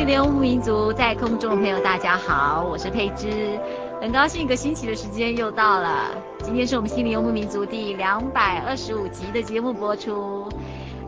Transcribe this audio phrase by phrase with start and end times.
[0.00, 3.60] 心灵乌木民族在空中的朋友，大家好，我是佩芝，
[4.00, 6.06] 很高兴一个星期的时间又到了。
[6.42, 10.48] 今天是我们心灵游牧民族第两百二十五集的节目播出。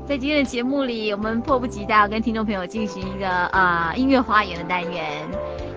[0.07, 5.27] 在今天的节目里，我们迫不及待要跟听众朋友进行一个呃音乐花园的单元。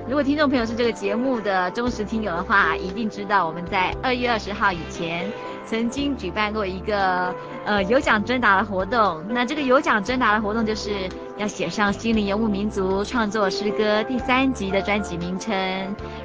[0.10, 5.26] 如果听众朋友是这个节目的忠实听友的话，一定知道我们在二月二十号以前
[5.66, 7.34] 曾经举办过一个
[7.64, 9.24] 呃有奖征答的活动。
[9.30, 11.10] 那这个有奖征答的活动就是。
[11.38, 15.54] 要写上《心灵游牧民族创作诗歌》第三集的专辑名称，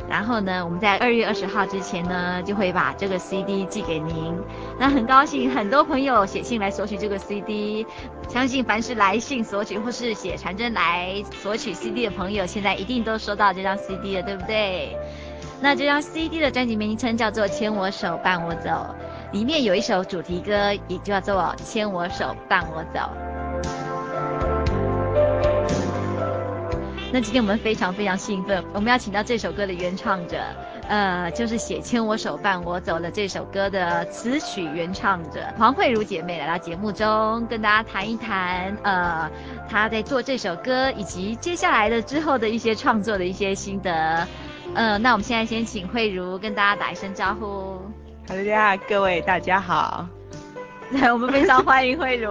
[0.08, 4.32] 然后呢，我们在二月二十号之前呢，就会把这个 CD 寄给您。
[4.78, 7.84] 那很高兴，很多朋友写信来索取这个 CD，
[8.28, 14.96] 相信凡是来信索取或是写传真来索取 CD 的朋友，现在一定都收到这张 CD 了，对不对？
[15.60, 18.70] 那这张 CD 的专辑名称叫做《牵我手，伴我走》，
[19.32, 23.00] 里面有一首主题歌，也叫做《牵我手，伴我走》。
[27.12, 30.38] 那今天我们非常非常兴奋，我们要请到这首歌的原唱者，
[30.88, 39.28] 呃，就是写《牵我手，伴我走》了这首歌的词曲原唱者黄慧如姐妹来到节目中，跟大家谈一谈，呃，
[39.68, 44.24] 她在做这首歌以及接下来的之后的一些创作的一些心得。
[44.74, 47.76] 呃，那我们现在先请慧茹跟大家打一声招呼。
[48.28, 50.06] 好的呀，各位大家好。
[50.92, 52.30] 对， 我们非常欢迎慧如。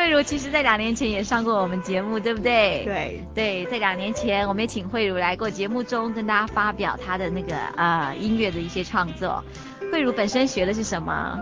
[0.00, 2.82] 惠如其实，在两年前也上过我们节目，对不对？
[2.86, 9.44] 对对，在两年前，我们也请慧茹来过节目中，跟大家发表她的那个啊、呃、音乐的一些创作。
[9.92, 11.38] 慧茹本身学的是什么？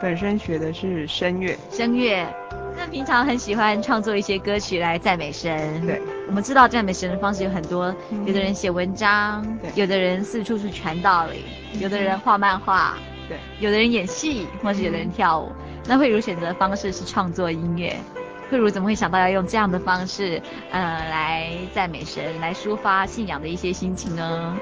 [0.00, 1.58] 本身学的是声乐。
[1.72, 2.24] 声乐。
[2.76, 5.84] 那平常很喜欢创作一些歌曲来赞美神。
[5.84, 6.00] 对。
[6.28, 9.72] 我们知道赞美神的方式有很多，嗯、有的人写文章，对。
[9.74, 11.42] 有的人四处去传道理，
[11.80, 12.96] 有的人画漫画，
[13.28, 13.36] 对。
[13.58, 15.50] 有的人演戏，或是有的人跳舞。
[15.86, 17.96] 那慧茹选择的方式是创作音乐，
[18.50, 24.56] 慧茹怎么会想到要用这样的方式，呃，来赞美神，来抒发信仰的一些心情呢？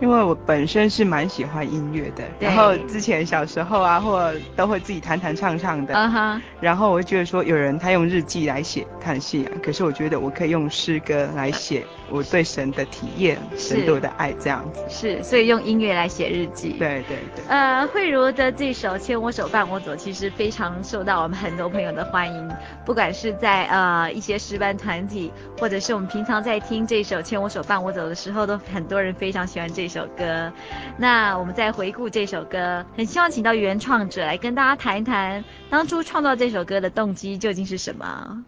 [0.00, 5.94] 因为我本身是蛮喜欢音乐的，然后之前小时候啊，或都会自己弹弹唱唱的。
[5.94, 6.42] 嗯哼。
[6.60, 14.80] 然后我就觉得说，有人他用日记来写看信仰，可是我觉得我可以用诗歌来写我对神的体验，神对我的爱这样子。
[14.88, 16.70] 是，所以用音乐来写日记。
[16.78, 17.44] 对对对。
[17.48, 22.50] 呃，慧茹的这首《牵我手，伴我走》其实非常受到我们很多朋友的欢迎，
[22.84, 29.83] 不管是在呃一些诗班团体，或者是我们平常在听这首《牵我手，伴我走》的时候，都很多人非常喜欢这。
[29.84, 30.50] 这首歌，
[30.96, 38.42] 那我们再回顾这首歌，很希望请到原创者来跟大家谈一谈，当初创造这首歌的动机究竟是什么？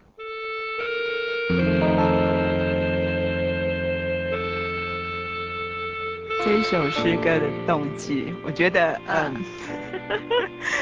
[6.43, 9.35] 这首诗歌的动机，我觉得， 嗯，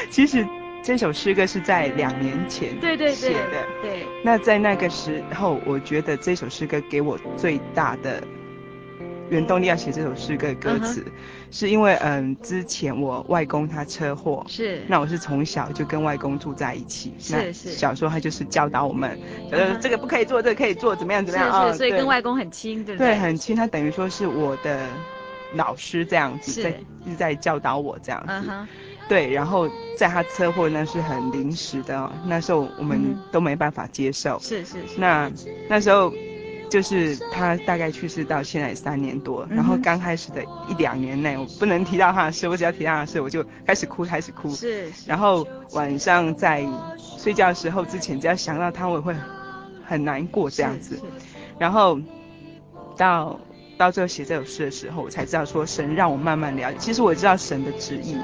[0.08, 0.42] 其实
[0.82, 3.36] 这首诗歌是在两年前写的，对对对，
[3.82, 4.06] 对。
[4.24, 8.22] 那在那个时候，我觉得这首诗歌给我最大的。
[9.30, 11.10] 原动力要写这首诗歌的歌词，uh huh.
[11.50, 19.18] 是因为嗯，之前我外公他车祸，是，那我是从小就跟外公住在一起，是是，小时候他就是教导我们，
[19.50, 19.78] 呃、uh，huh.
[19.80, 23.14] 这个不可以做，这个可以做，怎么样怎么样啊，是是，所以跟外公很亲，对不对？
[23.14, 24.86] 对，很亲，他等于说是我的
[25.54, 26.70] 老师这样子，在
[27.04, 28.32] 一直在教导我这样子。
[28.32, 28.66] Uh huh.
[29.08, 34.36] 对，然后在他车祸那是很临时的，哦，那时候我们都没办法接受。
[34.40, 34.98] 是是是。
[34.98, 35.30] 那
[35.68, 36.12] 那时候
[36.68, 44.50] 就是他大概去世到现在三年多，然后刚开始的一两年内，我不能提到他的事，我只要提到他的事，我就开始哭，开始哭。
[44.50, 44.90] 是。
[44.90, 46.66] 是然后晚上在
[47.18, 49.14] 睡觉的时候之前，只要想到他，我会
[49.84, 51.00] 很难过这样子。
[51.58, 51.98] 然后
[52.96, 53.38] 到
[53.78, 58.16] 到最后写这首诗的时候，我才知道说神让我慢慢了解，其实我知道神的旨意。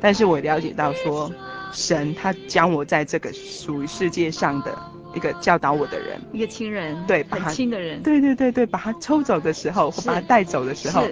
[0.00, 1.32] 但是我了解到说，
[1.72, 4.78] 神他将我在这个属于世界上的
[5.16, 11.02] 一个教导我的人，一个亲人，对，把他亲的人，对对对对，把他抽走的时候，或把他带走的时候，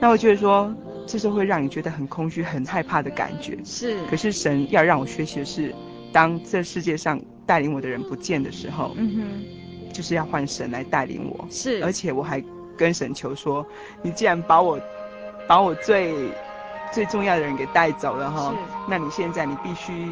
[0.00, 0.72] 那我觉得说，
[1.04, 3.58] 这是会让你觉得很空虚、很害怕的感觉。
[3.64, 3.98] 是。
[4.06, 5.74] 可是神要让我学习的是，
[6.12, 11.44] 当这世界上带领我的人不见的时候，嗯哼，就是要换神来带领我。
[11.50, 11.82] 是。
[11.84, 12.42] 而且我还
[12.78, 13.66] 跟神求说，
[14.00, 14.78] 你既然把我，
[15.48, 16.14] 把我最。
[16.92, 18.52] 最重要的人给带走了哈，
[18.88, 20.10] 那你现在你必须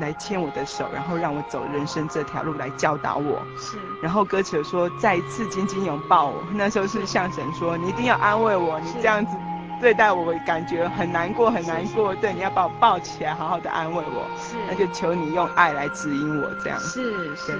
[0.00, 3.42] 来牵我的手，然后让我走人生这条路来教导我。
[3.58, 3.76] 是。
[4.02, 9.36] 然后歌词说再一次紧紧拥抱我， 那时候是向神说，你一定要安慰我，你这样子
[9.80, 12.14] 对待我，我感觉很难过很难过。
[12.16, 14.26] 对，你要把我抱起来，好好的安慰我。
[14.38, 14.56] 是。
[14.68, 16.78] 那就求你用爱来指引我这样。
[16.80, 17.52] 是是。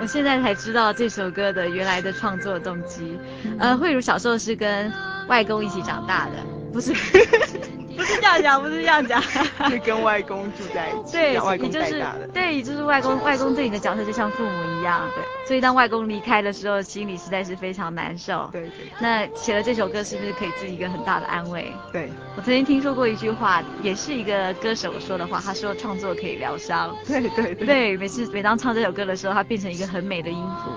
[0.00, 3.18] 我现在才知道这首歌的原来的创作动机。
[3.44, 4.92] 嗯、呃，慧茹小时候是跟
[5.28, 6.32] 外公一起长大的，
[6.72, 6.92] 不是。
[7.96, 9.22] 不是这样讲，不是这样讲，
[9.70, 18.70] 是跟外公住在一起，对，外公带大的，对，就是外公，外公对你的角色就像父母一样，对，所以当外公离开的时候，心里实在是非常难受，对对。
[19.00, 21.72] 那写了这首歌，是不是可以自己一个很大的安慰？
[21.92, 30.70] 对，我曾经听说过一句话，也是一个歌手说的话，他说创作可以疗伤，对对对，对，每次每当唱这首歌的时候，它变成一个很美的音符，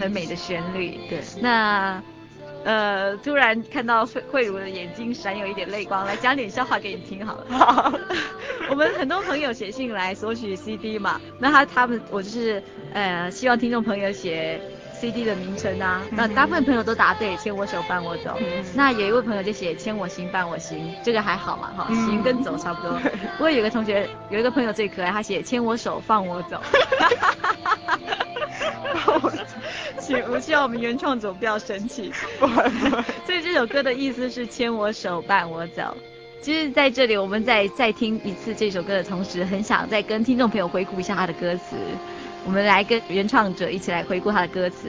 [0.00, 2.02] 很美的旋律，对，那。
[2.68, 7.46] 呃，突然看到慧慧茹的眼睛闪有一点泪光，来讲点笑话给你听好了。
[7.56, 7.92] 好，
[8.68, 12.62] 我们很多朋友写信来索取 CD 嘛，那他他们我就是
[12.92, 14.60] 呃希望听众朋友写
[14.92, 18.36] CD 的名称啊，那大部分朋友都答对，牵我手伴我走。
[18.38, 23.00] 嗯、那有一位朋友就写牵我行伴我行，这个还好嘛哈，行跟走差不多。
[23.02, 26.60] 嗯、 不过有个同学有一个朋友最可爱，他写牵我手放我走。
[30.08, 32.10] 请我希望我们原创组不要生气。
[32.40, 33.02] 不会不会。
[33.26, 35.94] 所以这首歌的意思是牵我手伴我走。
[36.40, 41.76] 其实在这里，我们在再听一次这首歌的同时，很想再跟听众朋友回顾一下他的歌词。
[42.46, 44.88] 我们来跟原创者一起来回顾他的歌词。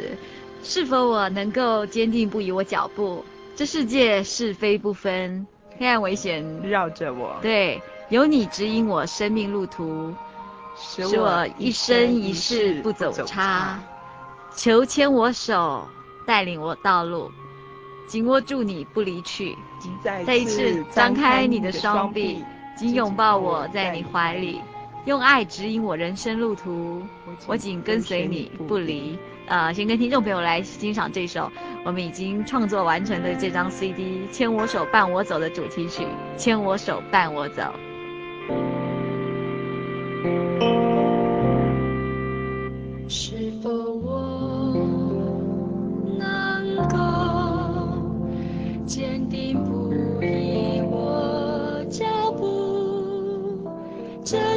[0.63, 3.25] 是否我能够坚定不移我脚步？
[3.55, 5.45] 这世界是非不分，
[5.77, 7.35] 黑暗危险绕着我。
[7.41, 10.13] 对，有你指引我生命路途，
[10.77, 13.79] 使我一生一世不走差。
[14.55, 15.87] 求牵我手，
[16.25, 17.31] 带领我道路，
[18.07, 19.55] 紧握住你不离去。
[20.03, 22.43] 再一次张开你的双臂，
[22.75, 24.61] 紧拥抱我在你怀里，
[25.05, 27.01] 用爱指引我人生路途。
[27.47, 29.17] 我紧跟随你不离。
[29.47, 31.51] 呃，先跟听众朋友来欣赏这首
[31.83, 36.03] 我们已经创作完成的这张 CD《牵我手伴我走》的主题曲
[36.37, 37.63] 《牵我手伴我走》。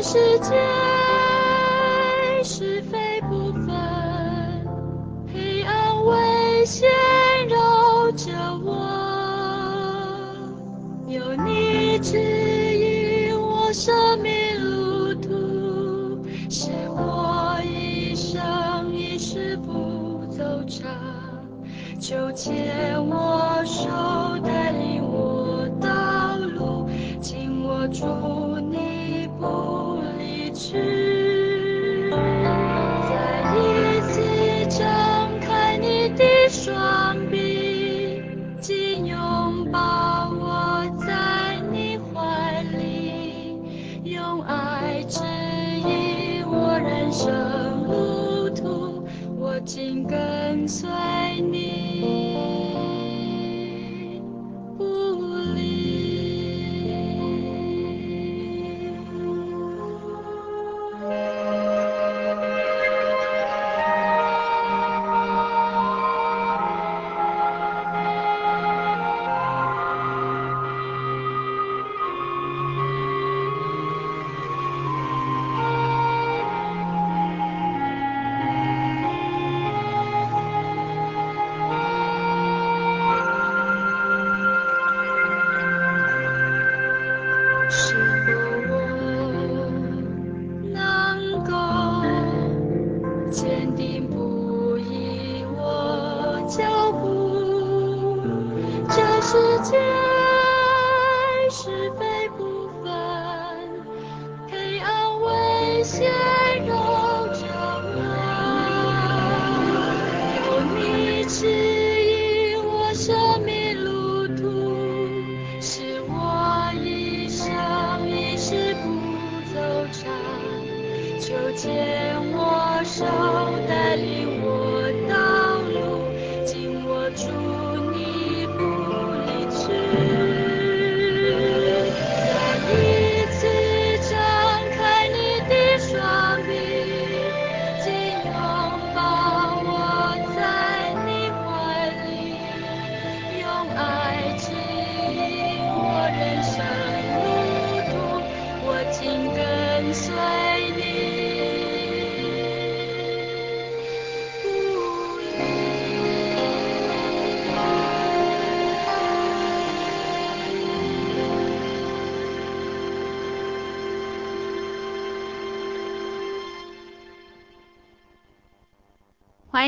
[0.03, 0.51] 世界
[2.43, 3.69] 是非不分，
[5.33, 6.91] 黑暗危险
[7.49, 8.33] 绕着
[8.65, 8.75] 我，
[11.07, 20.89] 有你指引我生命路途，使我一生一世不走差，
[22.01, 23.89] 求牵我手。
[24.45, 26.89] 带领我道路，
[27.21, 28.05] 紧握住
[50.63, 51.22] 跟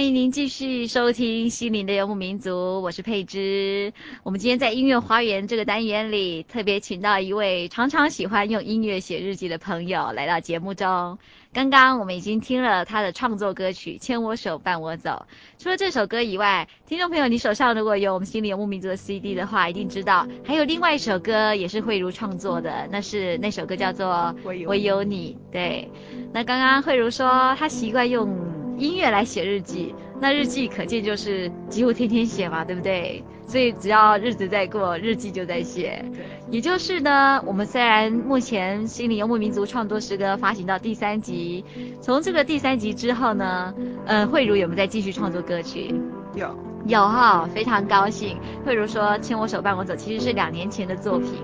[0.05, 3.91] 欢迎您继续收听《心灵的游牧民族》，我是佩芝。
[4.23, 11.19] 我们今天在音乐花园这个单元里，特别请到一位常常喜欢用音乐写日记的朋友来到节目中。
[11.55, 15.25] 刚刚我们已经听了他的创作歌曲《牵我手，伴我走》。
[15.57, 24.07] 除了这首歌以外，听众朋友，你手上如果有我们《心灵游牧民族》的 CD 的话，一定知道还有另外一首歌也是慧茹创作的，那是那首歌叫做
[24.45, 25.35] 《我有，有你》。
[25.51, 25.91] 对，
[26.31, 28.54] 那刚刚慧茹说她习惯用。
[28.77, 33.23] 音乐来写日记，那日记可见就是几乎天天写嘛，对不对？
[33.47, 36.03] 所以只要日子在过，日记就在写。
[36.15, 41.63] 对，也就是呢，我们虽然目前《心灵游牧民族》创作诗歌发行到第三集，
[42.01, 43.75] 从这个第三集之后呢，
[44.07, 45.95] 呃，慧茹有没有再继续创作歌曲？
[46.35, 48.39] 有，有哈，非常高兴。
[48.65, 51.35] 慧茹说《牵我手，伴我走》其实是两年前的作品，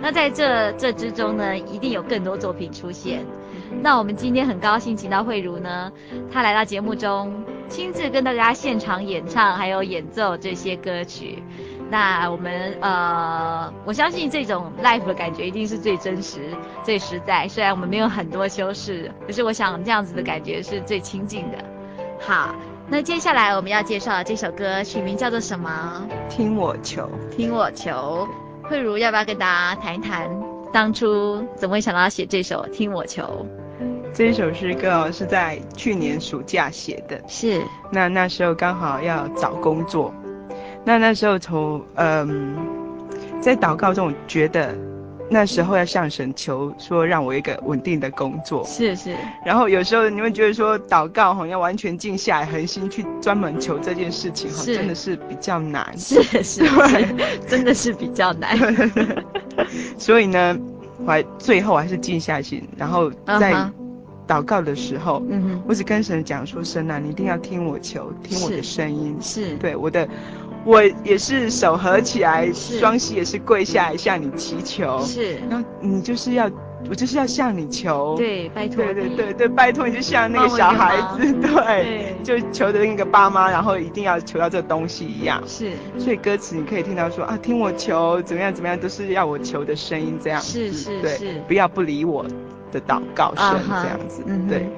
[0.00, 3.24] 那在这这之中呢，一定有更多作品出现。
[3.82, 5.90] 那我们今天很高兴请到慧茹呢，
[6.30, 11.42] 她来到节目中，亲自跟大家现场演唱，还有演奏这些歌曲。
[11.88, 17.48] 那我们呃，我相信这种 life 的感觉一定是最真实、最实在。
[17.48, 21.58] 虽然我们没有很多修饰，可是我想这样子的感觉是最亲近的。
[22.20, 22.54] 好，
[22.88, 26.06] 那接下来我们要介绍的这首歌曲名叫做什么？
[26.28, 28.28] 听我求，听我求。
[28.62, 30.30] 慧茹要不要跟大家谈一谈，
[30.72, 33.22] 当初怎么会想到要写这首《听我求》？
[34.12, 37.62] 这一首诗歌是在去年暑假写的，是。
[37.90, 40.12] 那那时候刚好要找工作，
[40.84, 42.54] 那那时候从嗯，
[43.40, 44.76] 在祷告中觉得
[45.30, 49.16] 那时候要向神求说让我一个稳定的工作，是是。
[49.46, 56.64] 然后有时候你会觉得说祷告好像要完全静下来，恒心去专门求这件事情哈，真的是比较难，是是，是，
[57.48, 58.58] 真的是比较难。
[59.96, 60.58] 所以呢，
[60.98, 63.54] 我还最后还是静下心，然后在。
[64.30, 64.40] Uh-huh.
[64.40, 69.16] 祷告的时候，嗯哼，我只跟神讲说：“神啊，你一定要听我求，听我的声音。
[69.20, 70.08] 是”是对我的，
[70.64, 75.00] 我也是手合起来，双膝也是跪下来向你祈求。
[75.04, 76.48] 是，然后你就是要，
[76.88, 78.14] 我就是要向你求。
[78.16, 78.84] 对，拜托。
[78.84, 85.42] 对对对对，拜托你就像那个小孩子，对，对，就求的那个爸妈，然后一定要求到这个东西一样。
[85.44, 90.40] 是，所以歌词你可以听到说啊，听我求，怎么样怎么样，都是要我求的声音这样。
[90.40, 92.24] 是是是，对，不要不理我。
[92.70, 94.72] 的祷告声这样子，uh -huh, 对、嗯，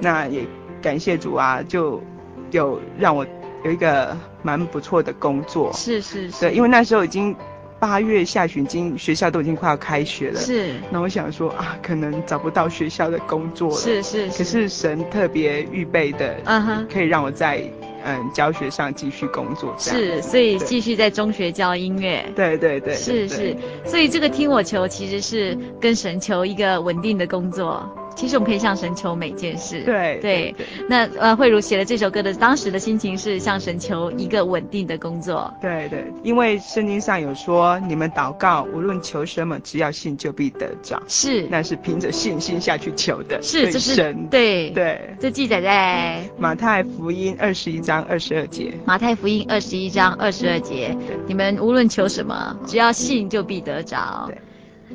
[0.00, 0.46] 那也
[0.80, 2.02] 感谢主啊，就
[2.50, 3.26] 有让我
[3.64, 7.34] 有一个蛮不错的工作，是是是，对，因为那时候已经
[7.80, 17.62] 八月下旬，经学校都已经快要开学了，是，那我想说啊，可能找不到学校的工作了，是是，是，可是神特别预备的，嗯哼，可以让我在
[18.04, 27.88] 嗯教学上继续工作，是，所以继续在中学教音乐，对对对，对，是是，所以这个听我求其实是跟神求一个稳定的工作。
[28.18, 29.80] 其实我们可以向神求每件事。
[29.84, 30.66] 对对，对。
[30.88, 35.54] 那呃，慧如写了这首歌的当时的心情是向神求一个稳定的工作。
[35.60, 41.00] 对对，因为圣经上有说，你们祷告无论求什么，只要信就必得着。
[41.06, 41.46] 是。
[41.48, 43.40] 那是凭着信心下去求的。
[43.40, 44.26] 是，这是神。
[44.28, 45.14] 对对。
[45.20, 48.74] 这记载在马太福音二十一章二十二节。
[48.84, 50.92] 马太福音二十一章二十二节，
[51.28, 54.24] 你们无论求什么，只要信就必得着。
[54.26, 54.36] 对。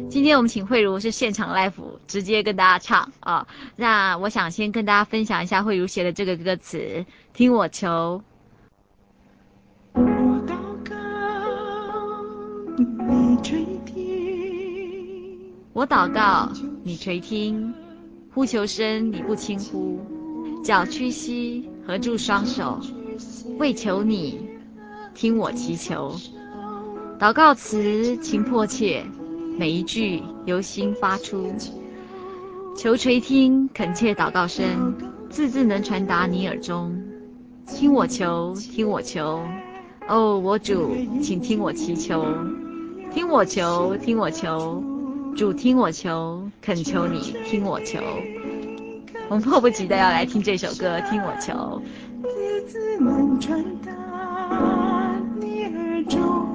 [0.10, 1.74] 今天我们请慧如是现场 live
[2.08, 8.24] 直接跟大家唱啊，那我想先跟大家分享一下慧如写的这个歌词，听我求。
[9.94, 10.02] 我
[10.48, 10.96] 祷告，
[13.08, 15.40] 你垂听，
[15.74, 16.52] 我祷告，
[16.84, 17.74] 你垂听，
[18.34, 20.00] 呼求声你不轻呼，
[20.64, 22.80] 脚屈膝，合住双手，
[23.60, 24.50] 为求你
[25.14, 26.16] 听我祈求。
[27.20, 29.06] 祷告词情迫切，
[29.58, 31.54] 每一句由心发出，
[32.76, 34.96] 求垂听恳切祷告声，
[35.30, 37.00] 字字能传达你耳中。
[37.68, 39.42] 听我求，听我求，
[40.08, 42.26] 哦，我主，请听我祈求，
[43.14, 44.84] 听我求，听我求，
[45.36, 48.00] 主听我求，恳求你听我求。
[49.30, 51.82] 我们迫不及待要来听这首歌，听我求。
[52.24, 56.53] 字字能传达你耳中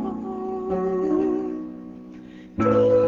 [2.59, 3.08] Thank you.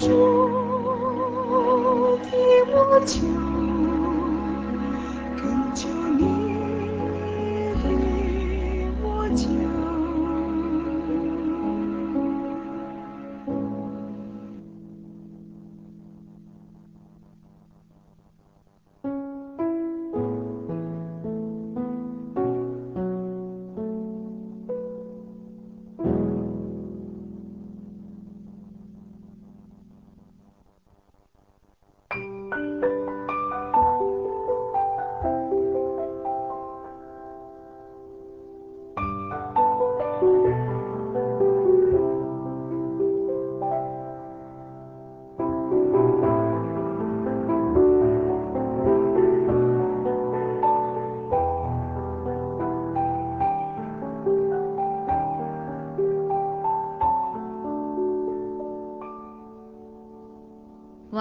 [0.00, 0.08] 主
[2.24, 2.30] 替
[2.72, 3.49] 我救。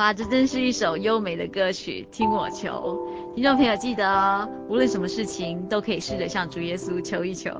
[0.10, 3.00] 哇，这真是一首优美的歌曲，听我求。
[3.36, 7.52] 听众朋友记得哦，无论什么事情都可以试着向主耶稣求一求。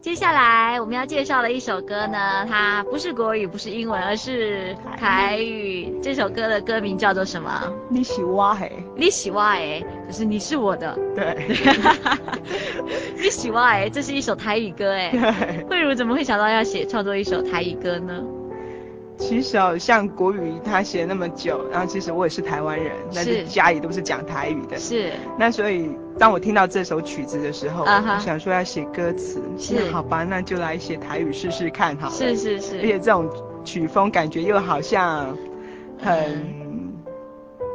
[0.00, 5.94] 接下来我们要介绍的一首歌呢，它不是国语，不是英文，而是台语。
[6.02, 7.72] 这首歌的歌名叫做什么？
[7.88, 10.98] 你是我的，你是我诶，就是你是我的。
[11.14, 11.46] 对。
[13.16, 15.10] 你喜我诶，这是一首台语歌哎。
[15.12, 15.64] 对。
[15.68, 18.20] 慧茹怎么会想到要写创作一首台语歌呢？
[19.20, 24.78] 其实哦，像国语他写那么久，然后其实我也是台湾人，但是家里都是讲台语的。
[24.78, 25.12] 是。
[25.38, 28.14] 那所以当我听到这首曲子的时候，uh huh.
[28.14, 29.74] 我想说要写歌词，是。
[29.74, 32.14] 那好吧，那就来写台语试试看好了。
[32.14, 32.78] 是是是。
[32.78, 33.30] 而且这种
[33.62, 35.36] 曲风感觉又好像
[36.02, 36.59] 很，嗯、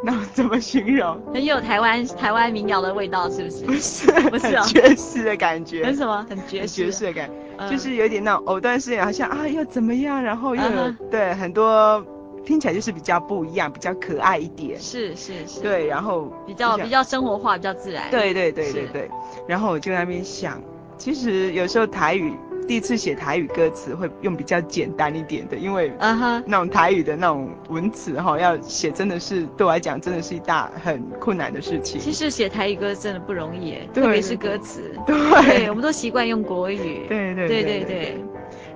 [0.06, 1.20] 那怎么形容？
[1.34, 3.66] 很有台湾台湾民谣的味道，是不是？
[3.66, 5.84] 不是，不是、哦、爵士的感觉。
[5.84, 6.24] 很什么？
[6.30, 6.86] 很爵士。
[6.86, 7.70] 爵士的感觉。
[7.72, 10.96] 就是有点那种藕断丝连，好像啊要怎么样，然后又有、uh.
[11.10, 12.06] 对很多
[12.46, 14.80] 听起来就是比较不一样，比较可爱一点。
[14.80, 15.62] 是是是。
[15.62, 18.12] 对，然后比较比较生活化，比较自然。
[18.12, 19.10] 对对对对对。
[19.48, 20.62] 然后我就在那边想，
[20.98, 22.34] 其实有时候台语
[22.68, 32.00] 第一次写台语歌词会用比较简单一点的，因为啊哈，那种台语的那种文词哈，要写真的是对我来讲真的是一大很困难的事情。
[32.00, 34.82] 其实写台语歌真的不容易，特别是歌词。
[35.06, 37.02] 对，对，我们都习惯用国语。
[37.08, 38.26] 对对对对对对。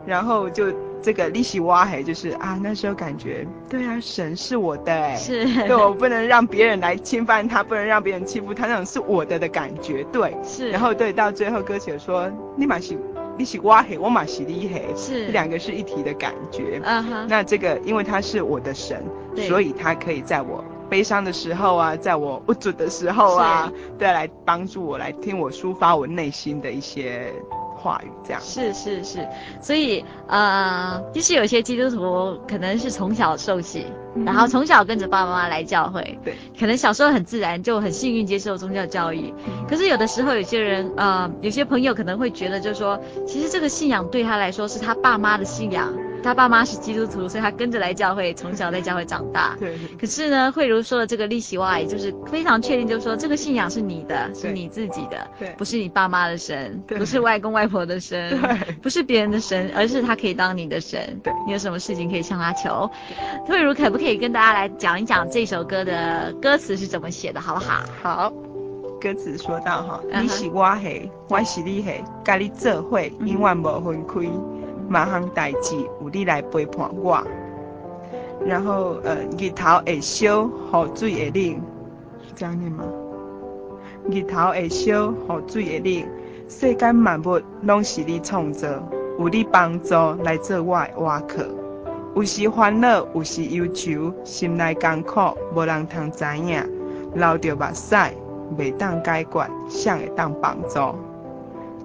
[0.06, 10.72] 然后就这个利息挖黑，就是啊，那时候感觉，对啊，神是我的哎，是，对，我不能让别人来侵犯他，不能让别人欺负他，那种是我的的感觉，对，是。
[10.72, 12.98] 然后对，到最后歌词说，立马是
[13.40, 16.80] 利息挖黑，我马是利黑，是，这两个是一体的感觉。
[16.84, 17.26] 嗯哼。
[17.28, 19.02] 那这个，因为他是我的神，
[19.48, 27.34] 所以他可以在我悲伤的时候啊，在我不准的时候啊，对，来帮助我，来听我抒发我内心的一些。
[27.80, 29.28] 话语这样是是是，
[29.62, 39.34] 所以呃，其实有些基督徒可能是从小受洗，嗯、然后从小跟着爸爸妈妈来教会，对，可能小时候很自然就很幸运接受宗教教育。
[39.48, 45.94] 嗯、可是有的时候有些人呃，有些朋友可能会觉得就是说，其实这个信仰对他来说是他爸妈的信仰。
[46.24, 49.56] 他爸妈是基督徒，所以他跟着来教会，从小在教会长大。
[49.60, 49.78] 对。
[50.00, 61.20] 可是呢，慧茹说的这个利息哇，也就是非常确定，就是说这个信仰是你的，是你自己的，对，不是你爸妈的神，对，不是外公外婆的神，对，不是别人的神，而是他可以当你的神。
[61.24, 61.34] 对。
[61.46, 62.90] 你有什么事情可以向他求？
[63.48, 67.84] 慧茹可不可以跟大家来讲一讲这首歌的歌词是怎么写的，好不好？
[68.02, 68.34] 好。
[69.02, 71.92] 歌词说到哈，你是我的，我是你的，
[72.26, 74.59] 甲你做伙，永远无分开。
[74.90, 77.22] 万项代志有你来陪伴我，
[78.46, 81.62] 然后呃，日头会烧，雨水会冷，
[82.26, 82.84] 是这样念吗？
[84.10, 86.08] 日头会烧，雨水会冷，
[86.48, 88.68] 世间万物拢是你创造，
[89.20, 91.44] 有你帮助来做我的倚靠。
[92.16, 95.20] 有时烦恼，有时忧愁，心内艰苦，
[95.54, 96.64] 无人通知影，
[97.14, 97.96] 流着目屎，
[98.58, 100.96] 袂当解决，谁会当帮助？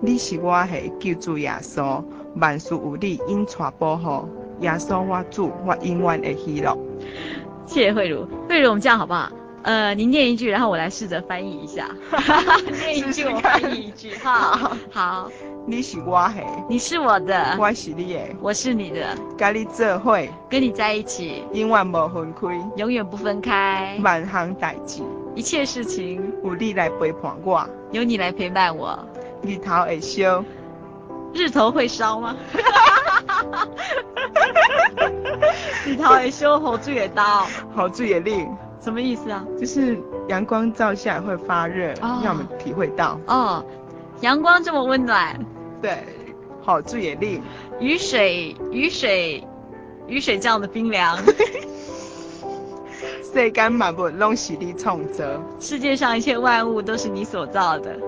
[0.01, 2.03] 你是我的救主耶稣。
[2.37, 4.29] 万事有你因带保护，
[4.61, 6.77] 耶稣我主，我永远会喜乐。
[7.67, 9.31] 谢谢慧如，慧如，我们这样好不好？
[9.63, 11.89] 呃，您念一句，然后我来试着翻译一下。
[12.69, 14.15] 念一句，我翻译一句。
[14.23, 15.31] 好，好。
[15.67, 19.17] 你是我的，你是我的，我是你的，我是你的。
[19.39, 20.19] 跟你做伙，
[20.51, 23.99] 跟你在一起，永远不分开，永远不分开。
[24.03, 25.03] 万行代志，
[25.35, 28.99] 一切事情有你来陪伴我，有你来陪伴我。
[29.41, 30.45] 日头会烧。
[31.35, 32.37] 日头会烧吗？
[35.85, 39.45] 日头会烧，雨水会倒，雨水会冷，什么意思啊？
[39.59, 43.19] 就是阳光照下来会发热，让我们体会到。
[43.27, 43.65] 哦，
[44.21, 45.39] 阳光这么温暖。
[45.83, 46.05] 对，
[46.63, 47.43] 雨水也冷。
[47.81, 49.45] 雨水，雨水，
[50.07, 51.19] 雨水这样的冰凉。
[53.35, 55.25] 世间万物拢是你创造，
[55.59, 57.99] 世界上一切万物都是你所造的。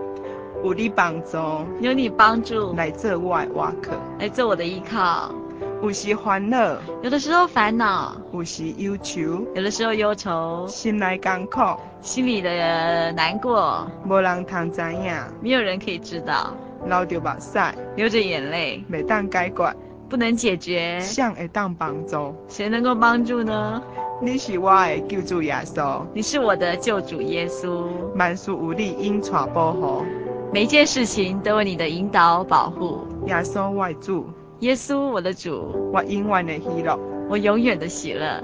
[0.66, 1.38] 有你帮助，
[1.80, 5.32] 有你帮助，来做我的倚靠，来做我的依靠。
[5.80, 10.66] 有时烦恼，有的时候烦恼；有时忧愁，有的时候忧愁。
[10.66, 11.60] 心内艰苦，
[12.00, 16.52] 心里的难过，无人通知影，没有人可以知道。
[16.84, 17.60] 流着目屎，
[17.94, 19.72] 流着眼泪，每当解决，
[20.08, 20.98] 不能解决。
[20.98, 22.34] 谁会当帮助？
[22.48, 23.80] 谁能够帮助呢？
[24.20, 27.86] 你是我的救主耶稣，你是我的救主耶稣。
[28.16, 30.02] 万事有你因带保护。
[30.52, 33.06] 每一件事情都有你的引导保护。
[33.26, 34.26] 耶稣我主，
[34.60, 38.42] 耶稣我的主，我永远的喜乐，我永远的喜乐。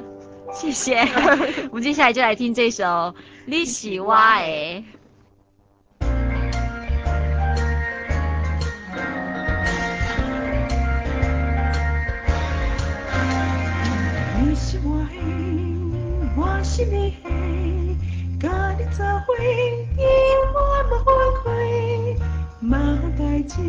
[0.52, 0.98] 谢谢。
[1.70, 2.84] 我们接下来就来听这首
[3.46, 4.20] 《你是我的》。
[14.44, 15.16] 你是我的，
[16.36, 17.30] 我是你的，
[18.38, 20.04] 跟你做伙，永远
[20.90, 21.06] 不分
[21.44, 21.91] 开。
[23.42, 23.60] 万项代志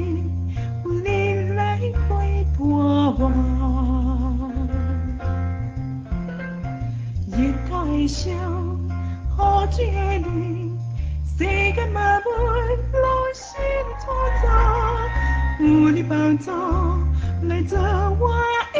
[0.85, 1.07] 有你
[1.55, 3.31] 来陪伴我，
[7.31, 7.35] 日
[7.67, 8.31] 头会烧，雨
[9.71, 10.27] 水会冷，
[11.25, 11.39] 世
[11.73, 12.23] 间万物
[12.93, 14.05] 拢是你创
[14.43, 14.45] 造，
[15.59, 16.51] 有你帮助
[17.47, 17.79] 来做
[18.19, 18.79] 我的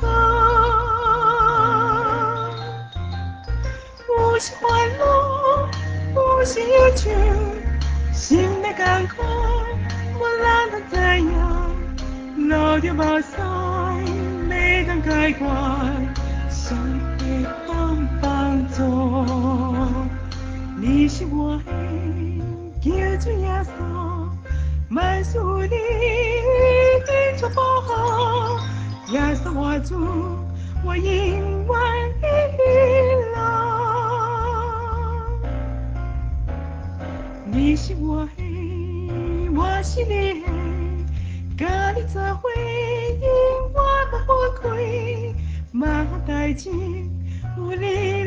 [0.00, 0.06] 靠，
[4.08, 4.62] 有时欢
[4.98, 5.02] 乐，
[6.14, 7.10] 有时忧愁。
[8.12, 9.22] 心内艰苦，
[12.80, 13.36] 影，流着目屎，
[14.48, 15.44] 袂当解决，
[16.48, 16.74] 谁
[17.18, 18.78] 会当帮助？
[20.78, 21.72] 你是我的
[22.80, 23.70] 救主耶稣，
[24.94, 26.48] 万事你引
[27.06, 27.88] 带保护，
[29.12, 29.94] 耶稣我主，
[30.82, 31.68] 我永远
[32.20, 32.24] 的
[32.56, 32.58] 喜
[33.34, 33.38] 乐。
[37.52, 40.46] 你是我的，我是你的，
[41.58, 42.22] 甲你做
[46.54, 47.10] 经
[47.58, 48.19] 无力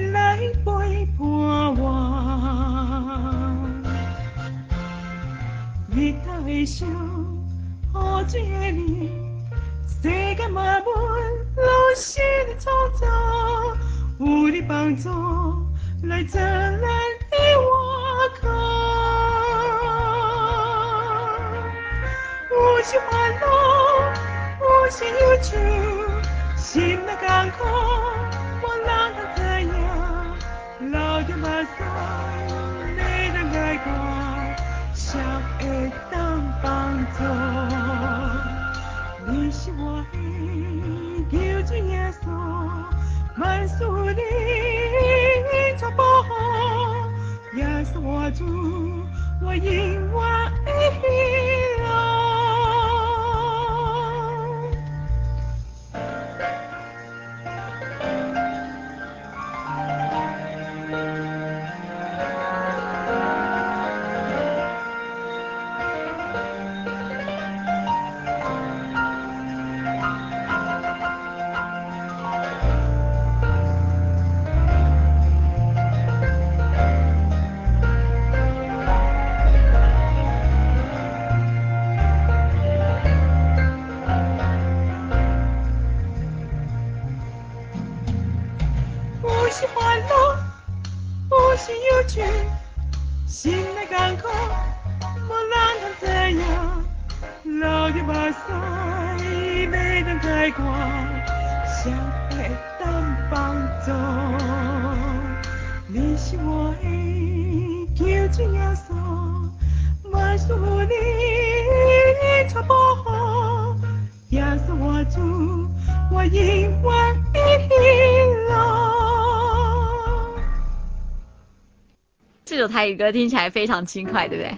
[122.83, 124.57] 台语歌听起来非常轻快，对不对？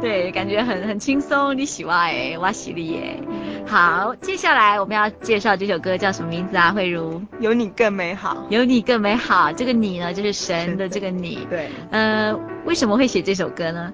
[0.00, 1.58] 对，感觉很很轻松。
[1.58, 3.20] 你喜欢哎，我喜你耶。
[3.66, 6.70] 好，接下来我们要介绍这首歌叫什么名字啊？
[6.70, 9.50] 慧如，有你更美好，有你更美好。
[9.52, 11.48] 这个你呢，就是神的这个你。
[11.50, 11.68] 对。
[11.90, 12.32] 呃，
[12.64, 13.92] 为什么会写这首歌呢？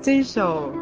[0.00, 0.72] 这一首。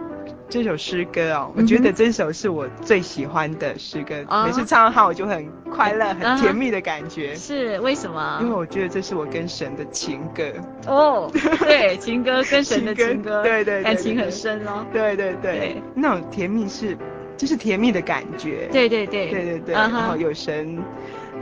[0.53, 7.35] 这首诗歌哦，我觉得这首是我最喜欢的诗歌，嗯、每次唱它我就很快乐、很甜蜜的感觉。
[7.35, 8.38] 是为什么？
[8.43, 10.45] 因为我觉得这是我跟神的情歌。
[10.87, 14.85] 哦，对，情歌跟神的 情歌，对，对对，感情很深哦。
[14.93, 16.95] 对对对，对那种甜蜜是，
[17.38, 18.69] 就是甜蜜的感觉。
[18.71, 20.79] 对对对，对对对，然后有神。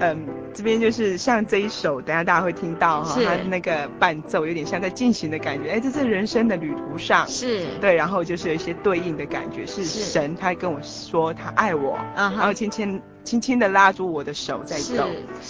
[0.02, 5.70] 嗯，这边就是像这一首，等下大家会听到哈，它那个伴奏有点像在进行的感觉。
[5.70, 7.66] 哎，这是人生的旅途上，是。
[7.80, 15.06] 对，然后就是有一些对应的感觉，是神他跟我说他爱我，然后轻轻轻轻的拉住我的手在走，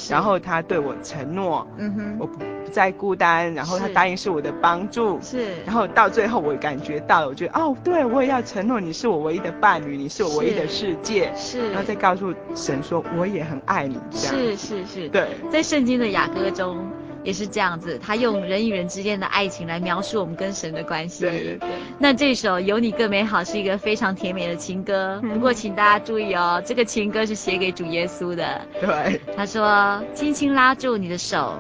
[0.09, 14.35] 然后他对我承诺，嗯哼，我不不再孤单，然后他答应是我的帮助，是，然后到最后我感觉到了，我觉得哦，对我也要承诺你是我唯一的伴侣，你是我唯一的世界，是，然后再告诉神说我也很爱你，这样。
[14.35, 16.87] 是是是，对，在圣经的雅歌中
[17.23, 21.25] 也是这样子，他用人与人之间的爱情来描述我们跟神的关系。
[21.25, 21.69] 对对对。
[21.99, 28.61] 那这首有你更美好是一个非常甜美的情歌，不过请大家注意哦，这个情歌是写给主耶稣的。
[28.81, 29.21] 对。
[29.37, 31.59] 他说：“轻轻拉住你的手，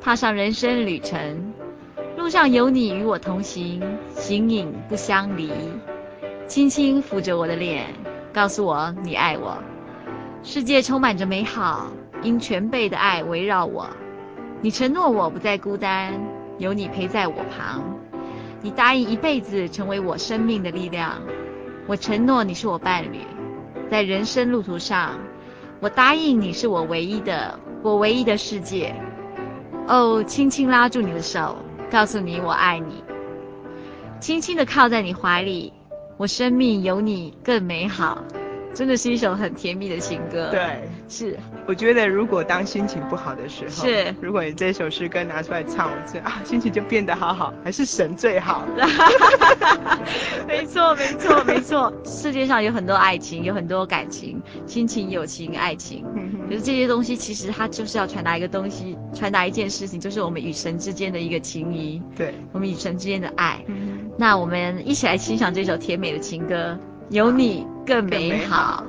[0.00, 1.52] 踏上人生旅程，
[2.16, 3.82] 路上有你与我同行，
[4.14, 5.50] 形影不相离。
[6.46, 7.86] 轻轻抚着我的脸，
[8.32, 9.56] 告诉我你爱我。”
[10.44, 11.88] 世界充满着美好，
[12.22, 13.88] 因全备的爱围绕我。
[14.60, 16.12] 你承诺我不再孤单，
[16.58, 17.82] 有你陪在我旁。
[18.60, 21.22] 你答应一辈子成为我生命的力量。
[21.86, 23.20] 我承诺你是我伴侣，
[23.90, 25.18] 在人生路途上，
[25.80, 28.94] 我答应你是我唯一的，我唯一的世界。
[29.86, 31.56] 哦，轻轻拉住你的手，
[31.90, 33.02] 告诉你我爱你，
[34.20, 35.72] 轻轻地靠在你怀里，
[36.16, 38.24] 我生命有你更美好。
[38.78, 40.52] 真的是一首很甜蜜的情歌。
[40.52, 41.36] 对，是。
[41.66, 44.14] 我觉得如果当心情不好的时候，是。
[44.20, 48.64] 如果你这首诗歌拿出来唱，我觉得啊，心情就变得好好，还是神最好。
[50.46, 51.92] 没错，没错，没错。
[52.04, 56.04] 世界上有很多爱情，有很多感情，亲情、友情、爱情。
[56.48, 62.00] 可是这些东西其实它就是要传达一个东西，传达一件事情，就是我们与神之间的一个情谊。
[62.14, 62.32] 对。
[62.52, 63.58] 我们与神之间的爱。
[64.16, 66.78] 那我们一起来欣赏这首甜美的情歌。
[67.10, 68.84] 有你更美好。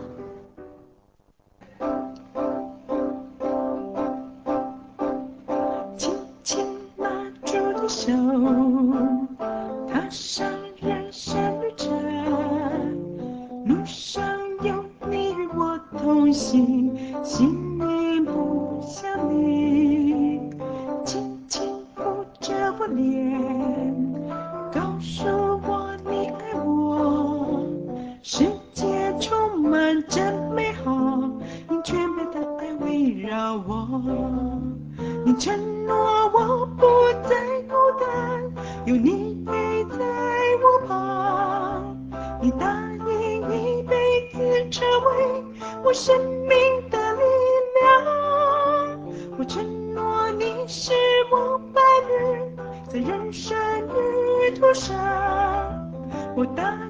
[5.95, 7.09] 轻轻拉
[7.45, 8.11] 住你手，
[9.87, 10.45] 踏上
[10.81, 11.89] 人生旅程，
[13.65, 14.21] 路上
[14.63, 19.58] 有你与我同行，心灵不想你，
[56.57, 56.88] 我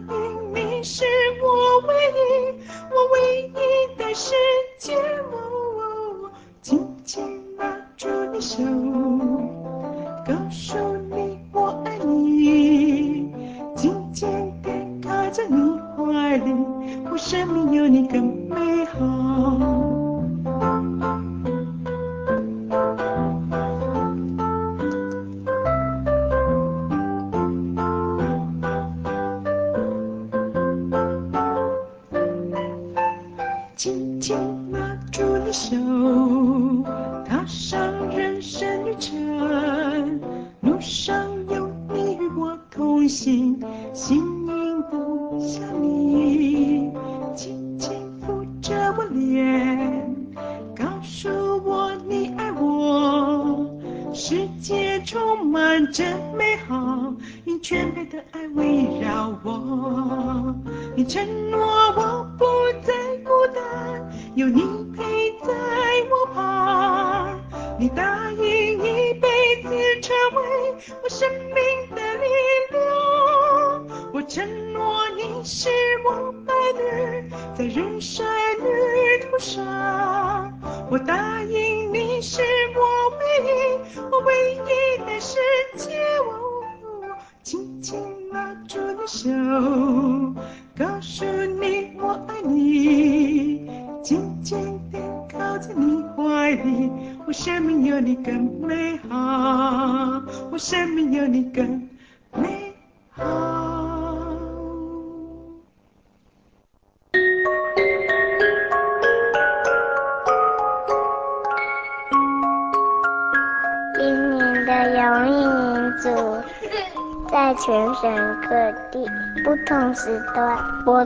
[89.10, 90.49] 笑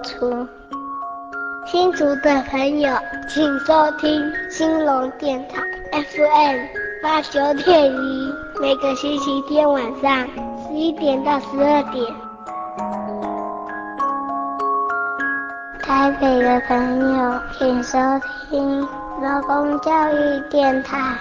[0.03, 0.47] 出。
[1.65, 2.93] 新竹的朋友，
[3.27, 6.57] 请收听兴隆电台 FM
[7.01, 10.27] 八九点一，每个星期天晚上
[10.67, 12.05] 十一点到十二点。
[15.81, 16.77] 台北的朋
[17.17, 17.97] 友，请收
[18.49, 18.81] 听
[19.21, 21.17] 劳工教育电台。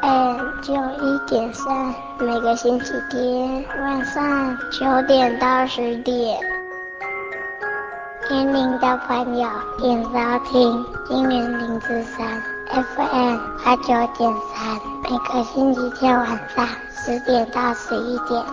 [0.00, 6.57] FM 九一点三，每个星期天晚上九点到十点。
[8.30, 10.10] 年龄的朋友，请收
[10.50, 13.86] 听金源零之三 FM 八九
[14.18, 18.44] 点三，每个星期天晚上十点到十一点。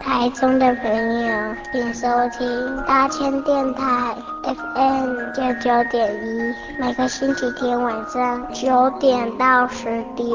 [0.00, 2.06] 台中的朋友，请收
[2.38, 9.84] 听大千电台 FM 九九点一，每个星期天晚上九点到十
[10.14, 10.28] 点。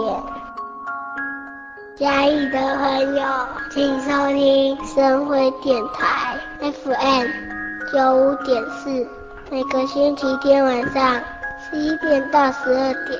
[1.95, 3.23] 嘉义的朋友，
[3.71, 7.50] 请收听深辉电台 FM
[7.91, 9.05] 九五点四，
[9.49, 11.21] 每个星期天晚上
[11.59, 13.19] 十一点到十二点。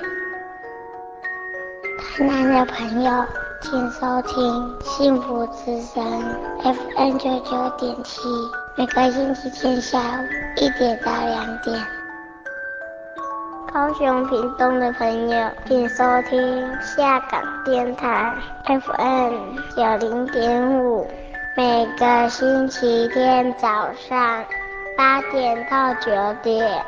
[2.00, 3.12] 台南的朋友。
[3.64, 6.04] 请收听幸福之声
[6.64, 8.20] FM 九九点七，
[8.76, 10.26] 每个星期天下午
[10.58, 11.80] 一点到两点。
[13.72, 18.34] 高雄屏东的朋友，请收听下港电台
[18.66, 21.08] FM 九零点五，
[21.56, 24.44] 每个星期天早上
[24.98, 26.12] 八点到九
[26.42, 26.86] 点。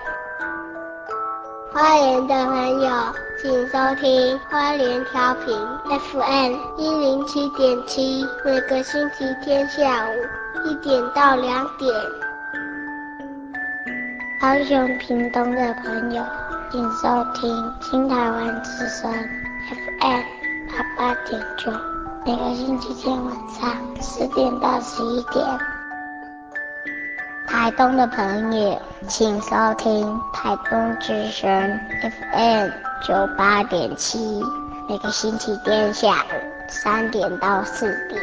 [1.72, 2.90] 花莲的朋友。
[3.42, 5.54] 请收听花莲调频
[5.90, 10.14] FM 一零七点七，每个星期天下午
[10.66, 11.94] 一点到两点。
[14.40, 16.24] 高雄屏东的朋友，
[16.72, 19.12] 请收听新台湾之声
[19.68, 20.22] FM
[20.70, 21.70] 八八点九，
[22.26, 25.46] 每个星期天晚上十点到十一点。
[27.54, 32.68] 台东的朋友，请收听台东之声 FM
[33.04, 34.42] 九八点七，
[34.90, 36.34] 每个星期天下午
[36.68, 38.20] 三点到四点。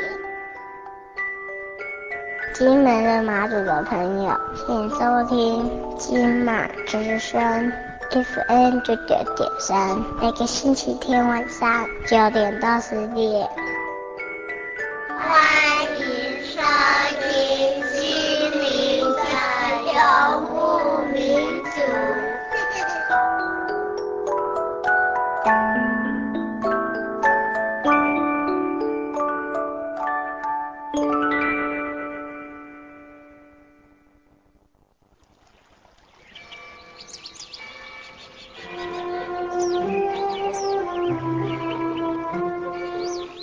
[2.53, 7.73] 金门的马祖的朋友，请收听金马之声
[8.11, 13.49] FM 九九点三，每个星期天晚上九点到十点。
[20.21, 20.59] 的游牧
[21.13, 21.71] 民族。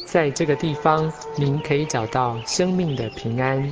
[0.05, 3.71] 在这个地方，您可以找到生命的平安。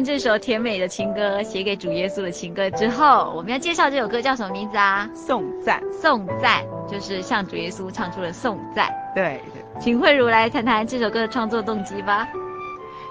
[0.00, 5.06] 完这首甜美的情歌，写给主耶稣的情歌之后，我们要介绍这首歌叫什么名字啊？
[5.14, 8.88] 颂赞，颂赞就是向主耶稣唱出了颂赞。
[9.14, 9.42] 对，
[9.78, 12.26] 请慧茹来谈谈这首歌的创作动机吧。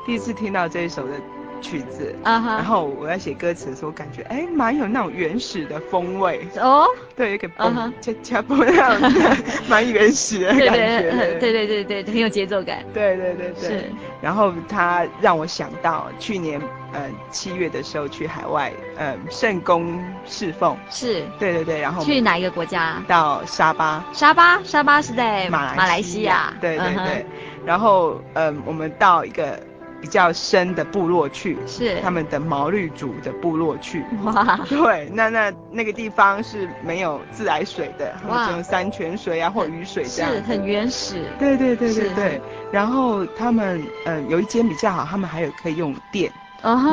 [0.04, 1.14] 第一次听到这一首的
[1.62, 6.84] 曲子啊哈然后我在写歌词的时候，感觉哎，蛮有那种原始的风味哦。
[6.84, 6.88] Oh?
[7.16, 11.12] 对，一个嘣恰恰嘣那样子，蛮原始的感觉。
[11.40, 12.84] 对对对对对，很有节奏感。
[12.94, 13.70] 对对对对。
[13.70, 13.92] 是。
[14.22, 16.62] 然后他让我想到去年
[16.94, 20.78] 呃七月的时候去海外呃圣宫侍奉。
[20.90, 21.24] 是。
[21.38, 23.04] 对对对，然后去哪一个国家？
[23.08, 24.04] 到沙巴。
[24.14, 26.54] 沙巴，沙巴是在马来马来西亚。
[26.62, 27.26] 对对对。
[27.66, 29.60] 然后嗯、呃，我们到一个。
[30.02, 32.00] 比较深的部落去，是。
[32.02, 34.04] 他们的毛绿族的部落去。
[34.24, 41.26] 哇，对，那那那个地方是没有自来水的，哇，只有山泉水啊或雨水这样，是很原始。
[41.38, 42.42] 对对对对对。
[42.72, 46.32] 然后他们嗯有一间比较好，他们还有可以用电，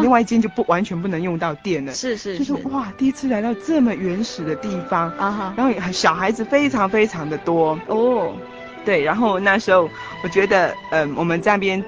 [0.01, 1.93] 另外一间就不完全不能用到电了。
[1.93, 5.11] 是是，就是哇，第一次来到这么原始的地方。
[5.17, 7.79] 啊哈，然后小孩子非常非常的多。
[7.87, 8.33] 哦，
[8.85, 9.89] 对，然后那时候
[10.25, 11.85] 我觉得嗯我们在那边。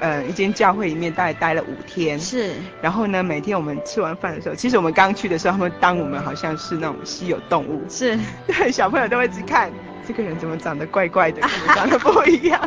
[0.00, 2.52] 呃，一间教会里面大概待了五天，是。
[2.80, 8.18] 然后呢，每天我们吃完饭的时候，其实我们刚去的时候，他们当我们好像是那种稀有动物，是。
[8.46, 9.70] 对，小朋友都会去看
[10.06, 12.60] 这个人怎么长得怪怪的，跟我长得不一样。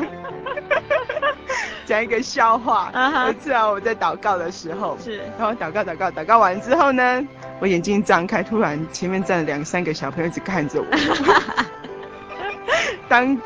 [1.85, 2.91] 讲一个笑话，
[3.25, 5.17] 有一次啊，我在祷告的时候，是。
[5.37, 7.27] 然后祷告祷告祷告完之后呢，
[7.59, 10.85] 我眼睛张开，突然前面站了两三个小朋友一直看着我。
[13.09, 13.37] 当。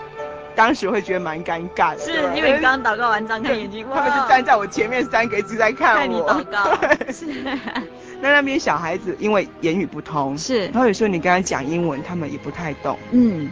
[0.55, 7.25] 当时会觉得蛮尴尬的，是因为你刚刚祷告完，张开眼睛，他们就站在我前面三个一直在看我，看你祷告，对 是。
[8.21, 13.51] 那那边小孩子因为言语不通，是，然后有时候你跟他讲英文，他们也不太懂，嗯，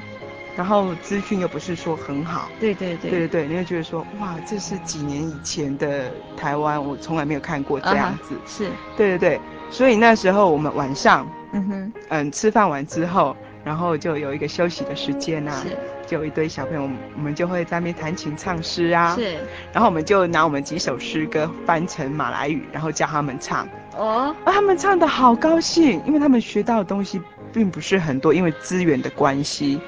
[0.55, 13.35] 然后资讯又不是说很好，对对对，对对对，你会觉得说，哇，这是几年以前的台湾，我从来没有看过这样子，uh -huh, 是，对对对，所以那时候我们晚上，嗯哼，嗯，吃饭完之后，
[13.65, 15.77] 然后就有一个休息的时间啊，是。
[16.13, 19.35] 就有一堆小朋友，我们就会在那边弹琴唱诗啊，是，
[19.71, 23.67] 然后我们就拿我们几首诗歌翻成马来语，然后教他们唱。
[23.97, 27.19] 哦，啊，他们唱的好高兴，因为他们学到的东西
[27.51, 29.81] 并不是很多，因为资源的关系，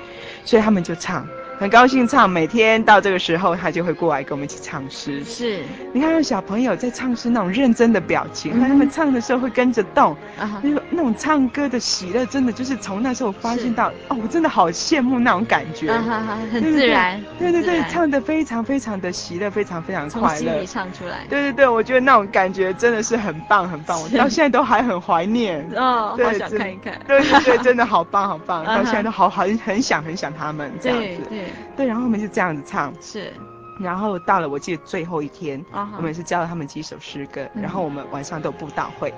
[0.43, 1.27] 所以他们就唱。
[1.57, 5.23] 很高兴唱，每天到这个时候，他就会过来跟我们一起唱诗。
[5.23, 5.61] 是，
[5.93, 21.25] 你看，有小朋友在唱诗那种认真的表情，他们唱的时候会跟着动，啊，那种那种唱歌的喜乐，真的就是从那时候发现到，哦，我真的好羡慕那种感觉，啊哈哈，很自然，对对对，唱的非常非常的喜乐，非常非常快乐，从心里唱出来。
[21.29, 25.65] 对对对，我觉得那种感觉真的是很棒很棒，我到现在都还很怀念。
[25.75, 26.99] 哦，好想看一看。
[27.07, 31.05] 对对对，真的好棒好棒，到现在都好很很想很想他们这样子。
[31.29, 31.44] 对对
[31.75, 32.25] 对，然后我们就。
[32.35, 33.31] 这样子唱，是，
[33.79, 35.87] 然后到了我记得最后一天，uh -huh.
[35.95, 37.61] 我们也是教了他们几首诗歌，uh.
[37.61, 39.13] 然后我们晚上都有布道会，uh.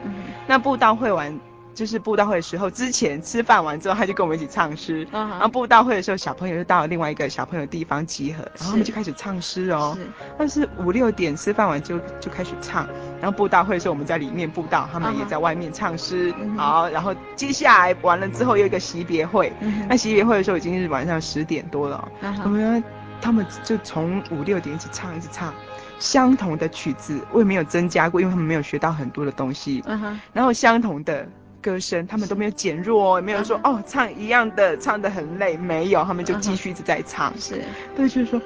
[0.46, 1.36] 那布道会完
[1.78, 5.30] 就是布道会的时候，之前吃饭完之后，他就跟我们一起唱诗，uh -huh.
[5.30, 10.08] 然后布道会的时候，小朋友就到了另外一个小朋友的地方集合，然后他们就开始唱诗哦，是，
[10.40, 12.88] 但是五六点吃饭完就就开始唱，
[13.22, 16.58] 然后布道会的时候我们在里面布道，他们也在外面唱诗，uh -huh.
[16.58, 19.86] 好，然后接下来完了之后又一个惜别会，uh -huh.
[19.88, 22.34] 那惜别会的时候已经是晚上十点多了，uh.
[22.44, 22.84] 我们。
[23.20, 25.52] 他们就从五六点一直唱，一直唱
[25.98, 29.84] 相同的曲子，我也没有增加过，因为他们没有学到很多的东西。
[30.32, 31.28] 然后相同的
[31.68, 33.72] 歌声，他们都没有减弱哦，也没有说、uh.
[33.72, 37.34] 哦唱一样的唱的很累，没有，他们就继续一直在唱。
[37.38, 37.98] 是、uh。
[37.98, 38.42] 对，就是说，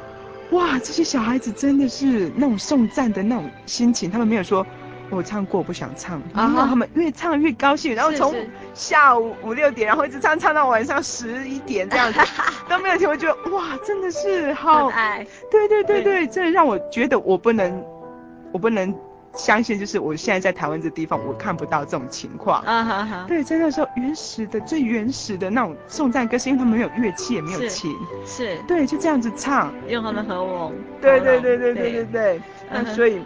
[0.51, 4.65] 哇，这些小孩子真的是那种送赞的那种心情，他们没有说。
[5.13, 6.21] 我唱过，我不想唱。
[6.33, 8.33] 然后他们越唱越高兴，然后从
[8.73, 12.19] 下午五六点，然后一直唱唱到晚上十一点这样子，
[12.69, 13.09] 都没有停。
[13.09, 15.27] 我觉得哇，真的是好爱。
[15.51, 17.83] 对对对对，这让我觉得我不能，
[18.53, 18.95] 我不能
[19.33, 22.61] 相信，就是我现在在台湾这地方，我看不到这种情况。
[22.63, 23.25] 啊哈哈。
[23.27, 27.95] 对，在那时候原始的最原始的那种颂赞歌，是因为他们没有乐器，也没有琴。
[28.25, 28.57] 是。
[28.67, 30.71] 对，就这样子唱，用他们和我。
[31.01, 32.41] 对对对对对对对。
[32.71, 33.21] 那所以。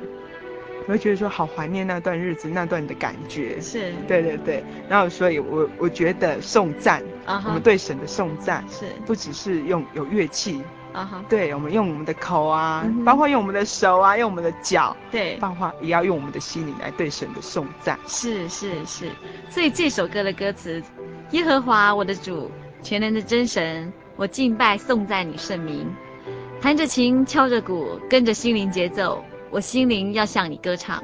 [0.87, 3.59] 我会觉得说好怀念那段日子，那段的感觉。
[3.59, 4.63] 是，对对对。
[4.87, 7.41] 然后，所以我我觉得颂赞，uh.
[7.43, 10.61] 我们对神的颂赞是不只是用有乐器，
[10.95, 13.03] 啊哈，对，我们用我们的口啊，uh.
[13.03, 17.99] 包括用我们的手啊，用我们的脚，对，包括也要用我们的心灵来对神的颂赞。
[18.07, 19.11] 是是是。
[19.49, 20.81] 所以这首歌的歌词：
[21.31, 22.49] 耶和华我的主，
[22.81, 25.85] 全能的真神，我敬拜颂赞你圣名，
[26.61, 29.21] 弹着琴，敲着鼓，跟着心灵节奏。
[29.51, 31.01] 我心灵要向你歌唱，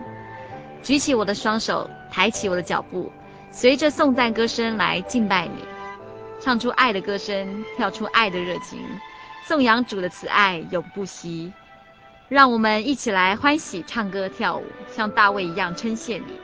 [0.81, 3.09] 举起我的双手，抬起我的脚步，
[3.51, 5.63] 随着颂赞歌声来敬拜你，
[6.41, 8.79] 唱出爱的歌声，跳出爱的热情，
[9.45, 11.51] 颂扬主的慈爱永不息。
[12.29, 16.39] 让我们一起来欢喜唱歌跳舞，像大卫一样称谢你。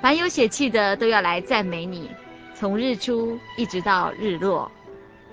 [0.00, 2.10] 凡有血气的都要来赞美你，
[2.56, 4.68] 从日出一直到日落。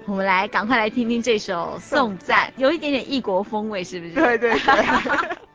[0.05, 4.13] 我们来赶快来听听这首颂赞，有一点点异国风味，是不是？
[4.13, 5.37] 对对对。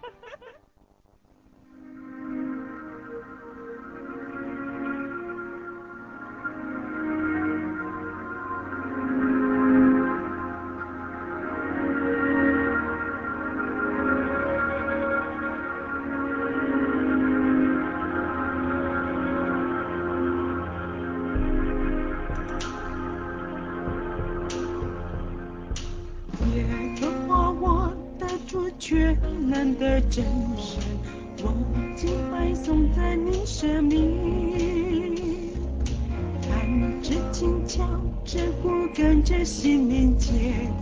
[39.45, 40.31] 心灵节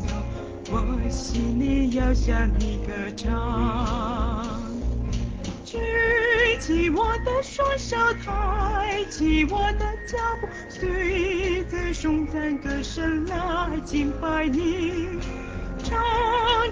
[0.06, 0.14] 奏，
[0.70, 4.62] 我心里要向你歌唱。
[5.64, 5.78] 举
[6.60, 15.18] 起我的双手，抬起我的脚步，随着颂赞歌声来敬拜你。
[15.82, 15.98] 唱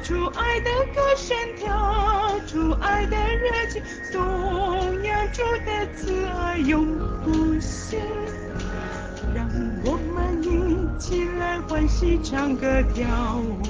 [0.04, 3.82] 出爱的歌声，跳出爱的热情，
[4.12, 6.86] 颂扬主的慈爱永
[7.24, 7.96] 不息。
[12.10, 13.62] 你唱歌跳舞，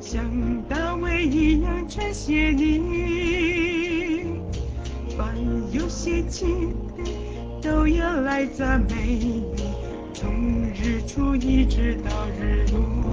[0.00, 0.24] 像
[0.68, 2.82] 大卫一样称谢你。
[5.16, 5.32] 凡
[5.70, 6.44] 有血气
[6.96, 7.04] 的
[7.62, 9.44] 都要来赞美你，
[10.12, 10.28] 从
[10.74, 13.03] 日出一直到日落。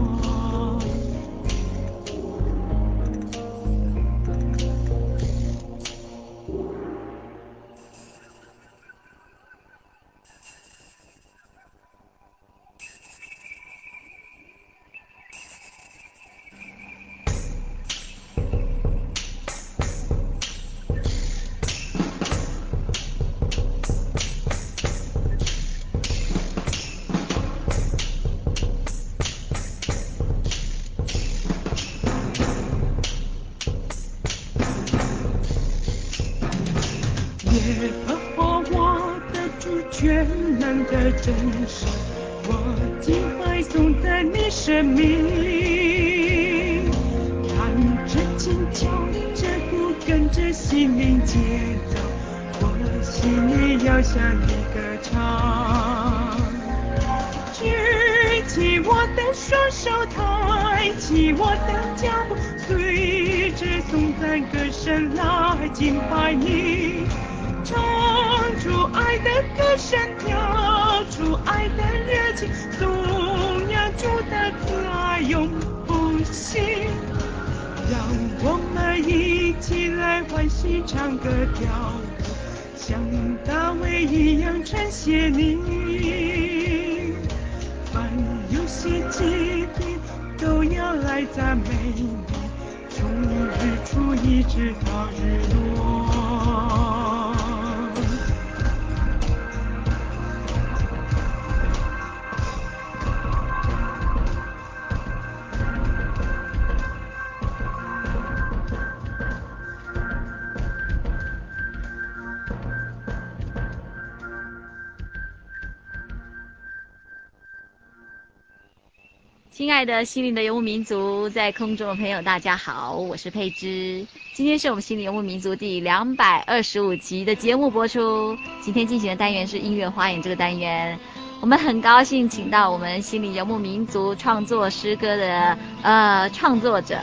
[119.62, 124.03] 亲爱的心灵的游牧民族，在空中的朋友，大家好，我是佩芝。
[124.34, 128.36] 今天是我们心灵游牧民族第两百二十五集的节目播出。
[128.59, 130.97] 今天进行的单元是音乐花园这个单元，
[131.41, 136.97] 我们很高兴请到我们心灵游牧民族创作诗歌的呃创作者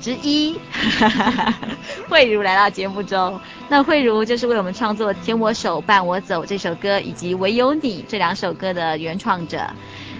[0.00, 0.56] 之一，
[2.08, 3.36] 慧如来到节目中。
[3.68, 9.68] 那慧如就是为我们创作《牵我手，伴我走》这首歌，以及《唯有你》这两首歌的原创者。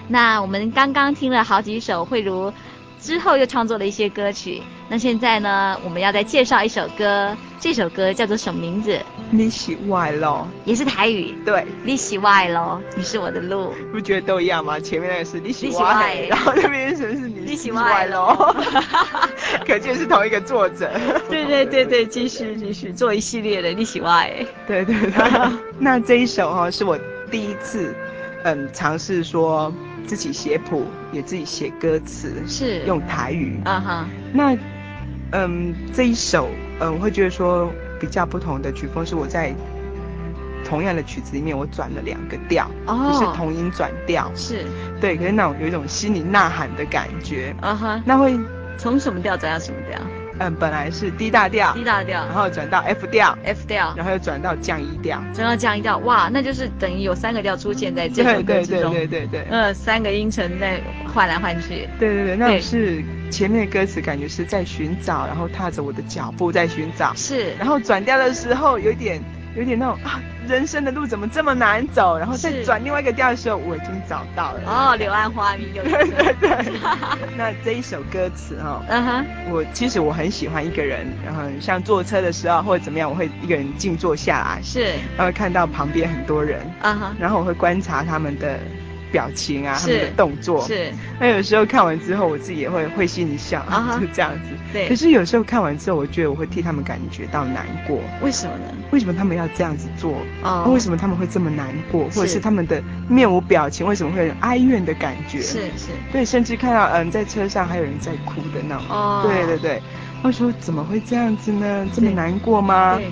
[0.07, 2.51] 那我们刚刚听了好几首慧茹，
[2.99, 4.61] 之后又创作了一些歌曲。
[4.89, 8.97] 那现在呢，我们要再介绍一首歌，这首歌叫做什么名字？
[9.29, 11.35] 你是我的路，也是台语。
[11.45, 14.79] 对，你是我的路，你是我的路，不觉得都一样吗？
[14.79, 18.55] 前面那个是你是我的，然后那边是是你是我的路，
[19.67, 20.89] 可见是同一个作者。
[21.29, 24.29] 对对对对，继续继续做一系列的你是我的。
[24.65, 26.97] 对对对， 那这一首哈是我
[27.29, 27.93] 第一次
[28.43, 29.69] 嗯尝试说。
[30.07, 33.59] 自己写谱，也自己写歌词，是用台语。
[33.65, 34.09] 啊哈。
[34.33, 34.57] 那，
[35.33, 36.49] 嗯，这一首，
[36.79, 39.53] 嗯，我会觉得说比较不同的曲风是我在
[40.65, 44.31] 同样的曲子里面，我转了两个调，哦，就是同音转调。
[44.33, 44.65] 是。
[44.99, 47.53] 对，可是那种有一种心里呐喊的感觉。
[47.61, 48.01] 啊哈。
[48.05, 48.39] 那会
[48.77, 49.99] 从什么调转到什么调？
[50.39, 60.79] 嗯，本来是 D 大调，D 大调，然后转到 F 调，F 调，然后又转到降一调，转到降一调，哇，那就是等于有三个调出现在这首歌之中，对对对对对，呃，三个音程在
[61.13, 69.21] 换来换去，对对对，那种是前面的歌词感觉是在寻找，然后踏着我的脚步在寻找，是，然后转调的时候有点。
[69.55, 72.15] 有点那种啊，人生的路怎么这么难走？
[72.15, 74.61] 然后再转另外一个调的时候，我已经找到了。
[74.67, 76.09] 哦，柳暗花明又一村。
[76.11, 76.79] 对对对。
[77.37, 88.59] 那这一首歌词哈，嗯哼，我其实我很喜欢一个人，然后像坐车的时候或者怎么样，我会一个人静坐下来，是，然后看到旁边很多人，嗯哼，然后我会观察他们的。
[89.11, 90.91] 表情啊，他们的动作是。
[91.19, 93.99] 那有时候看完之后，我自己也会会心一笑，uh -huh.
[93.99, 94.49] 就这样子。
[94.71, 94.87] 对。
[94.87, 97.99] 可是有时候看完之后，我觉得我会替他们感觉到难过。
[98.21, 98.65] 为什么呢？
[98.91, 100.13] 为什么他们要这样子做？
[100.43, 100.71] 哦、uh -huh.。
[100.73, 102.05] 为什么他们会这么难过？
[102.09, 105.41] 或者是他们的面无表情，为什么会有哀怨的感觉？
[105.41, 105.89] 是是。
[106.11, 108.85] 对，甚至看到嗯，在车上还有人在哭的那种。
[108.89, 109.27] 哦、uh。
[109.27, 109.81] 对对对。
[110.23, 111.87] 我说怎么会这样子呢？
[111.93, 112.95] 这么难过吗？
[112.97, 113.11] 对。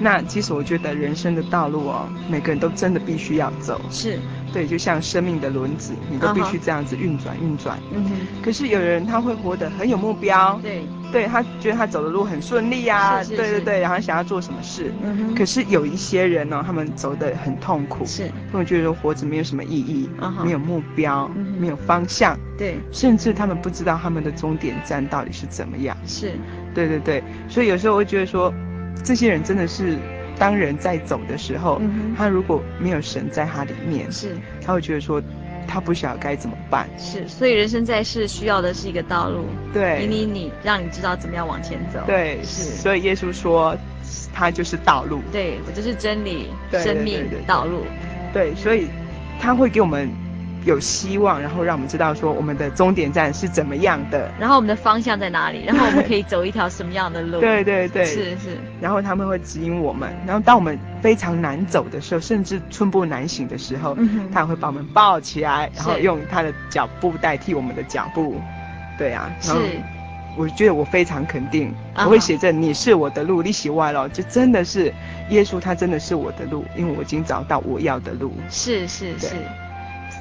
[0.00, 3.80] 那其实我觉得人生的道路哦，每个人都真的必须要走。
[3.90, 4.18] 是。
[4.50, 7.78] 对，就像生命的轮子，你都必须这样子运转运转。
[7.92, 8.10] 嗯哼。
[8.42, 10.58] 可是有人他会活得很有目标。
[10.62, 10.82] 对。
[11.12, 13.22] 对，他觉得他走的路很顺利啊。
[13.22, 13.36] 是是是。
[13.36, 14.90] 对对对，然后想要做什么事。
[15.02, 15.34] 嗯哼。
[15.34, 18.06] 可是有一些人呢、哦，他们走得很痛苦。
[18.06, 18.30] 是。
[18.50, 20.08] 他们觉得活着没有什么意义。
[20.42, 21.30] 没有目标。
[21.58, 22.38] 没有方向。
[22.56, 22.78] 对。
[22.90, 25.94] 甚至他们不知道他们的终点站到底是怎么样。
[26.06, 26.32] 是。
[26.74, 28.52] 对对对，所以有时候我会觉得说，
[29.04, 29.96] 这些人真的是。
[30.40, 35.20] 当人在走的时候，嗯，他如果没有神在他里面，是，他会觉得说，
[35.66, 36.88] 他不晓得该怎么办。
[36.96, 41.98] 是，所以人生在世需要的是一个道路，对，引领你，让你知道怎么样往前走。
[42.06, 42.76] 对，是。
[42.76, 43.76] 所以耶稣说，
[44.32, 45.20] 他就是道路。
[45.32, 47.82] 对，我就是真理，生命道路。
[48.32, 48.86] 对，所以
[49.40, 50.08] 他会给我们。
[50.64, 57.40] 有希望，然后让我们知道说我们的终点站是怎么样的，然后我们的方向在哪里，然后我们可以走一条什么样的路？
[57.40, 58.58] 对对对，是是。
[58.80, 68.40] 然后他们会指引我们，然后当我们非常难走的时候，甚至寸步难行的时候，嗯、他会把我们抱起来，然后用他的脚步代替我们的脚步。
[68.98, 69.52] 对啊，是。
[70.36, 74.94] 我觉得我非常肯定，我会写着你是我的路，你喜外了，就真的是
[75.30, 78.32] 耶稣，他真的是我的路，因为我已经找到我要的路。
[78.48, 79.34] 是是是，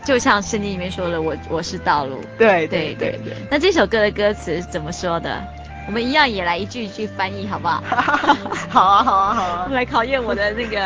[0.07, 2.21] 就像圣经里面说的，我我是道路。
[2.37, 3.33] 对对对对。
[3.51, 5.37] 那这首歌的歌词是怎么说的？
[5.85, 7.83] 我们一样也来一句一句翻译，好不好？
[8.71, 9.67] 好啊好啊好啊！
[9.69, 10.79] 来考验我的那个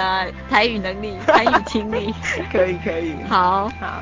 [0.50, 2.12] 台语能力、 台语听力。
[2.52, 3.14] 可以可以。
[3.30, 3.70] 好。
[3.80, 4.02] 好。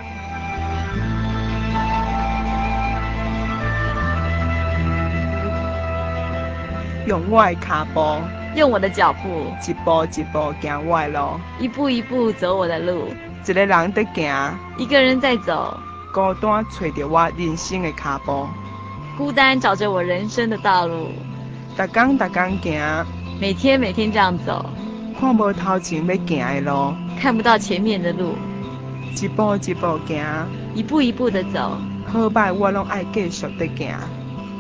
[7.05, 8.21] 用我的脚步，
[8.55, 13.13] 用我的脚步，一步一步行我的路，一步一步走我的路。
[13.49, 15.75] 一个人在行，一个人在走，
[16.13, 18.47] 孤单找着我人生的脚步，
[19.17, 21.07] 孤单找着我人生的道路。
[21.75, 23.05] 逐天逐天行，
[23.41, 24.63] 每天每天这样走，
[25.19, 28.35] 看无头前要行的路，看不到前面的路，
[29.19, 30.23] 一步一步行，
[30.75, 31.75] 一步一步的走。
[32.05, 33.95] 好歹我拢爱继续的行，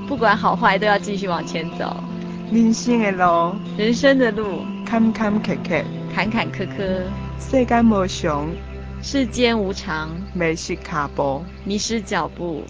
[0.07, 1.95] 不管好坏都要继续往前走。
[2.51, 5.83] 人生的路，人生的路，坎坎坷坷，
[6.15, 7.03] 坎坎坷坷。
[7.39, 8.49] 世间无常，
[9.01, 10.09] 世间无常。
[10.33, 12.63] 迷失脚步，迷失脚步。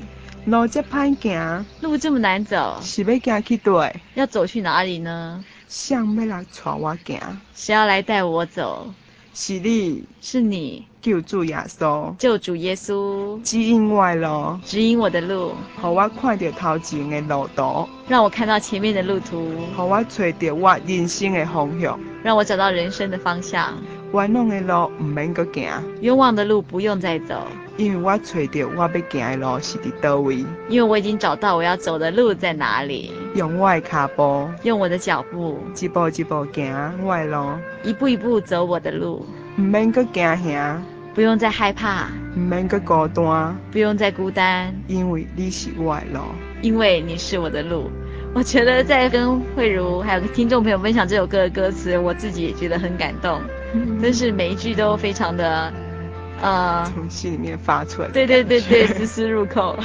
[0.45, 3.95] 路这歹行，路这么难走，是要行去对？
[4.15, 5.43] 要走去哪里呢？
[5.67, 7.19] 想要来带我行，
[7.53, 8.87] 谁要来带我走？
[9.33, 23.77] 是你，是你，救主耶稣，救主耶稣，指引我指引我的路，让我看到头前的路途，让我看到前面的路途，让我找到我人生的方向，让我找到人生的方向。
[24.11, 25.69] 冤枉的路唔免搁行，
[26.01, 27.45] 冤枉的路不用再走，
[27.77, 33.11] 因为我找到我要行的路是伫叨位，因为我已经找到我要走的路在哪里。
[33.35, 37.51] 用我的脚步，用我的脚步，一步一步行我的路，
[37.83, 39.23] 一步一步走我的路，
[39.57, 40.81] 唔免搁惊吓，
[41.13, 46.19] 不用再害怕，唔免搁孤单，不用再孤单，因为你是我的路，
[46.63, 47.91] 因为你是我的路。
[48.33, 53.41] 我觉得在跟慧茹还有听众朋友分享这首歌的歌词，我自己也觉得很感动，
[54.01, 55.73] 真是每一句都非常的。
[56.41, 58.07] 呃，从心里面发出来。
[58.07, 59.77] 对对对对，丝丝入扣，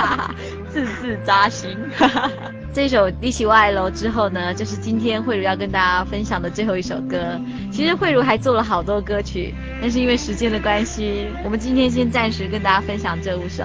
[0.72, 1.76] 字字扎心。
[2.72, 7.38] 这首《你是我的路》之后呢，就是今天慧茹要跟大家分享的最后一首歌。
[7.70, 13.64] 其实慧茹还做了好多歌曲，但是因为时间的关系，我们今天先暂时跟大家分享这五首。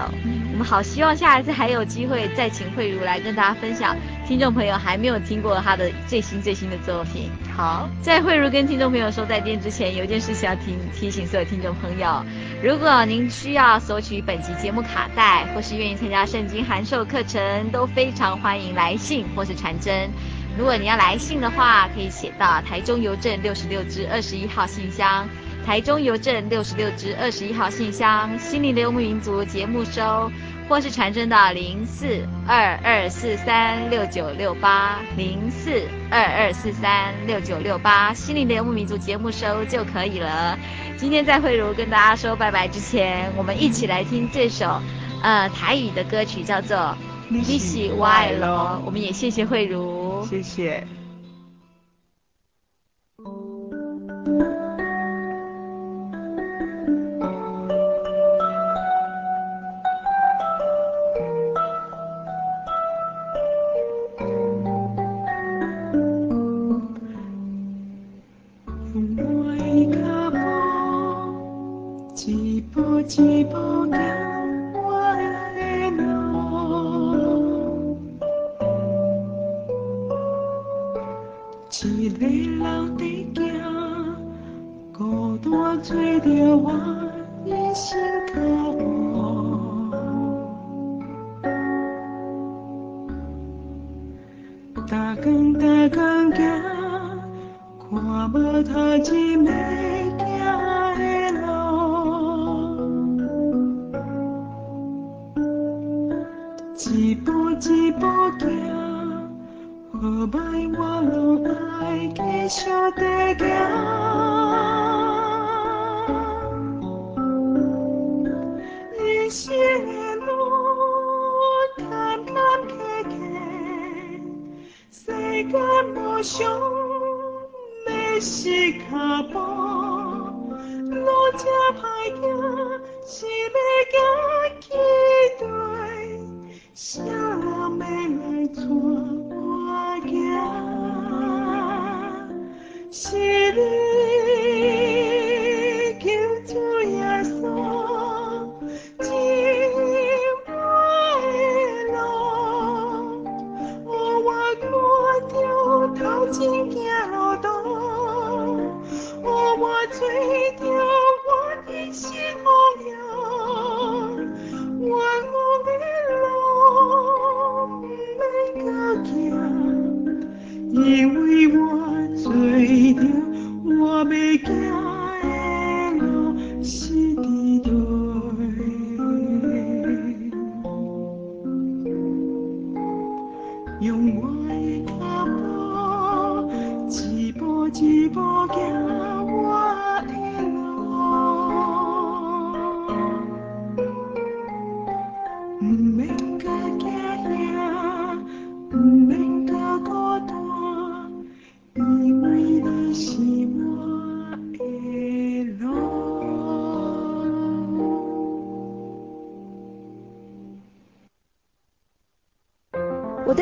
[0.50, 3.96] 我们好希望下一次还有机会再请慧如来跟大家分享。
[4.26, 7.30] 听众朋友还没有听过她的最新最新的作品。
[7.56, 12.24] 好，在慧如跟听众朋友说再见之前，有一件事情要提提醒所有听众朋友：
[12.60, 20.10] 如果您需要索取本集节目卡带，或是愿意参加圣经函授课程，都非常欢迎来信或是传真。
[20.58, 25.28] 如果你要来信的话，可以写到台中邮政六十六支二十一号信箱，
[25.68, 30.32] 台中邮政六十六支二十一号信箱，心灵的游牧民族节目收。
[30.66, 40.58] 或是传真到零四二二四三六九六八零四二二四三六九六八，心灵的游牧民族节目收就可以了。
[40.96, 44.80] 今天在慧如跟大家说拜拜之前，我们一起来听这首
[45.22, 46.76] 呃台语的歌曲，叫做
[47.28, 48.46] 《你是我的路》。
[48.86, 50.86] 我们也谢谢慧如，谢谢。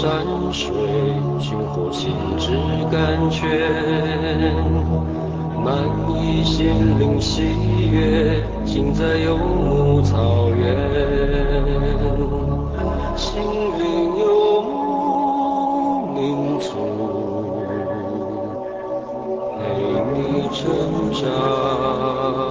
[0.00, 0.70] 山水，
[1.40, 2.52] 寻获心之
[2.88, 3.50] 甘泉。
[5.64, 5.74] 满
[6.14, 7.42] 溢心灵喜
[7.90, 10.64] 悦，尽在游牧草原。
[13.16, 13.42] 心
[13.76, 16.68] 运游牧民族，
[19.58, 19.60] 陪
[20.14, 22.47] 你成长。